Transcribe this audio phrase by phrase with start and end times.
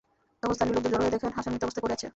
[0.39, 2.07] তখন স্থানীয় লোকজন জড়ো হয়ে দেখেন, হাসান মৃত অবস্থায় পড়ে আছে।